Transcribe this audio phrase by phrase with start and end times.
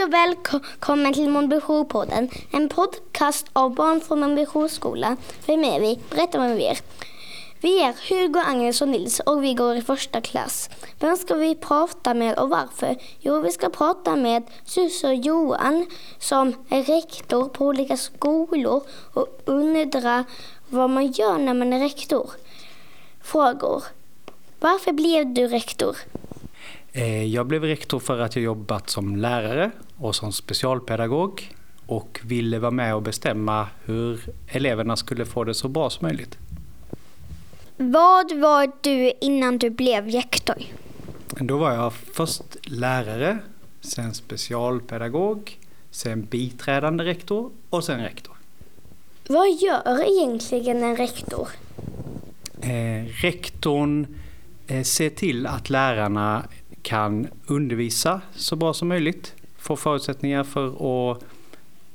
[0.00, 5.16] Hej och välkommen till Månbyjourpodden, en podcast av barn från Månbyjourskolan.
[5.46, 5.98] Vem är vi?
[6.10, 6.78] Berätta vem vi är.
[7.60, 10.70] Vi är Hugo, Agnes och Nils och vi går i första klass.
[10.98, 12.96] Vem ska vi prata med och varför?
[13.20, 15.86] Jo, vi ska prata med syster Johan
[16.18, 18.82] som är rektor på olika skolor
[19.12, 20.24] och undrar
[20.68, 22.30] vad man gör när man är rektor.
[23.22, 23.82] Frågor.
[24.60, 25.96] Varför blev du rektor?
[26.92, 29.70] Eh, jag blev rektor för att jag jobbat som lärare
[30.00, 31.54] och som specialpedagog
[31.86, 36.38] och ville vara med och bestämma hur eleverna skulle få det så bra som möjligt.
[37.76, 40.56] Vad var du innan du blev rektor?
[41.40, 43.38] Då var jag först lärare,
[43.80, 45.58] sen specialpedagog,
[45.90, 48.34] sen biträdande rektor och sen rektor.
[49.28, 51.48] Vad gör egentligen en rektor?
[52.60, 54.06] Eh, rektorn
[54.66, 56.44] eh, ser till att lärarna
[56.82, 60.66] kan undervisa så bra som möjligt, få förutsättningar för
[61.12, 61.24] att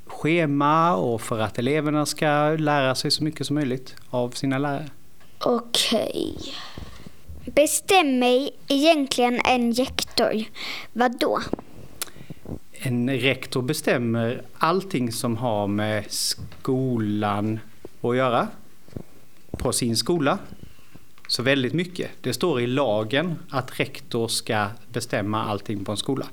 [0.05, 4.89] schema och för att eleverna ska lära sig så mycket som möjligt av sina lärare.
[5.39, 6.37] Okej.
[7.45, 10.43] Bestämmer egentligen en rektor
[10.93, 11.41] vad då?
[12.73, 17.59] En rektor bestämmer allting som har med skolan
[18.01, 18.47] att göra
[19.51, 20.37] på sin skola.
[21.27, 22.11] Så väldigt mycket.
[22.21, 26.25] Det står i lagen att rektor ska bestämma allting på en skola.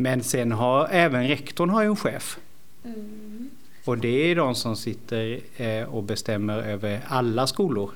[0.00, 2.38] Men sen har även rektorn har ju en chef.
[2.84, 3.50] Mm.
[3.84, 7.90] Och det är de som sitter eh, och bestämmer över alla skolor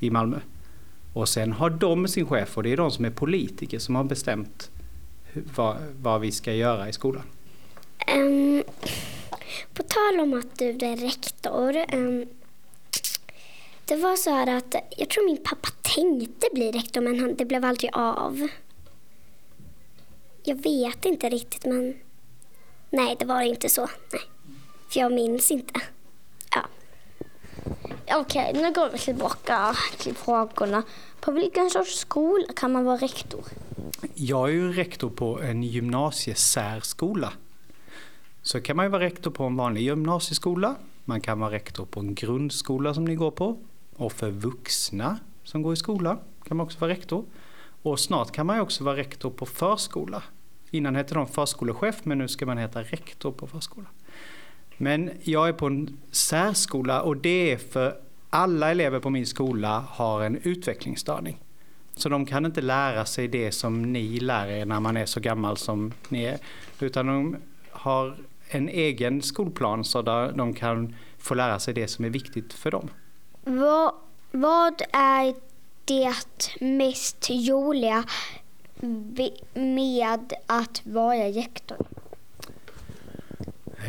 [0.00, 0.38] i Malmö.
[1.12, 4.04] Och sen har de sin chef och det är de som är politiker som har
[4.04, 4.70] bestämt
[5.56, 7.22] vad, vad vi ska göra i skolan.
[8.16, 8.62] Um,
[9.74, 11.94] på tal om att du är rektor.
[11.96, 12.26] Um,
[13.84, 17.44] det var så här att jag tror min pappa tänkte bli rektor men han, det
[17.44, 18.48] blev aldrig av.
[20.46, 21.94] Jag vet inte riktigt men
[22.90, 23.88] nej det var inte så.
[24.12, 24.22] Nej.
[24.88, 25.80] För jag minns inte.
[26.50, 26.66] Ja.
[28.20, 30.82] Okej, nu går vi tillbaka till frågorna.
[31.20, 33.44] På vilken sorts skola kan man vara rektor?
[34.14, 37.32] Jag är ju rektor på en gymnasiesärskola.
[38.42, 40.76] Så kan man ju vara rektor på en vanlig gymnasieskola.
[41.04, 43.58] Man kan vara rektor på en grundskola som ni går på.
[43.96, 47.24] Och för vuxna som går i skola kan man också vara rektor.
[47.82, 50.22] Och snart kan man ju också vara rektor på förskola.
[50.74, 53.90] Innan hette de förskolechef men nu ska man heta rektor på förskolan.
[54.76, 57.96] Men jag är på en särskola och det är för
[58.30, 61.42] alla elever på min skola har en utvecklingsstörning.
[61.96, 65.20] Så de kan inte lära sig det som ni lär er när man är så
[65.20, 66.38] gammal som ni är.
[66.80, 67.36] Utan de
[67.70, 68.16] har
[68.48, 72.70] en egen skolplan så där de kan få lära sig det som är viktigt för
[72.70, 72.88] dem.
[73.44, 73.92] Vad,
[74.30, 75.34] vad är
[75.84, 76.14] det
[76.60, 78.04] mest roliga
[79.54, 81.76] med att vara rektor?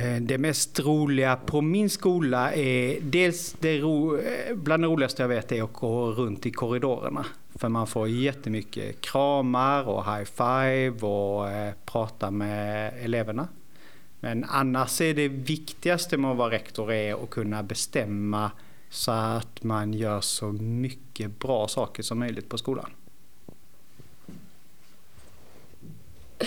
[0.02, 5.24] Eh, det mest roliga på min skola är dels det ro, eh, bland det roligaste
[5.24, 7.26] jag vet är att gå runt i korridorerna.
[7.56, 13.48] För man får jättemycket kramar och high five och eh, prata med eleverna.
[14.20, 18.52] Men annars är det viktigaste med att vara rektor är att kunna bestämma
[18.90, 22.90] så att man gör så mycket bra saker som möjligt på skolan.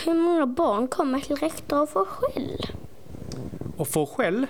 [0.08, 2.66] Hur många barn kommer till rektor och får skäll?
[3.76, 4.46] Och får skäll?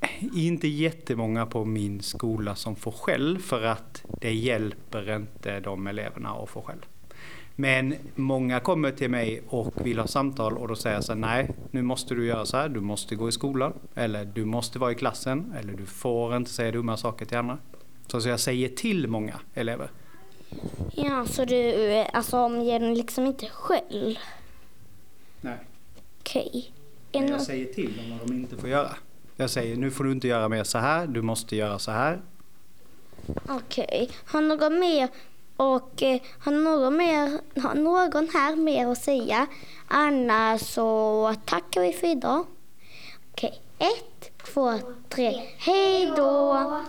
[0.00, 5.86] Eh, inte jättemånga på min skola som får skäll för att det hjälper inte de
[5.86, 6.86] eleverna att få skäll.
[7.56, 11.20] Men många kommer till mig och vill ha samtal och då säger jag så här,
[11.20, 14.78] nej, nu måste du göra så här, du måste gå i skolan, eller du måste
[14.78, 17.58] vara i klassen, eller du får inte säga dumma saker till andra.
[18.06, 19.90] Så, jag säger till många elever.
[20.92, 24.18] Ja, så du alltså, ger dem liksom inte skäll?
[25.40, 25.58] Nej.
[26.20, 26.72] Okej.
[27.12, 27.28] Okay.
[27.28, 28.90] Jag säger till dem vad de inte får göra.
[29.36, 32.20] Jag säger, nu får du inte göra mer så här, du måste göra så här.
[33.48, 33.86] Okej.
[33.88, 34.08] Okay.
[34.24, 35.08] Har något mer
[35.56, 39.46] och eh, har någon, mer, har någon här mer att säga?
[39.88, 42.46] Annars så tackar vi för idag.
[43.32, 45.42] Okej, ett, två, tre.
[45.58, 46.80] Hej då!